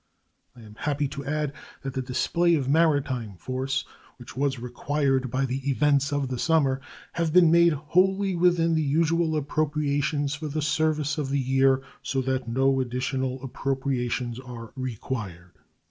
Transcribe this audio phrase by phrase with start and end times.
[0.55, 1.53] I am happy to add
[1.83, 3.85] that the display of maritime force
[4.17, 6.81] which was required by the events of the summer
[7.11, 12.19] has been made wholly within the usual appropriations for the service of the year, so
[12.23, 15.53] that no additional appropriations are required.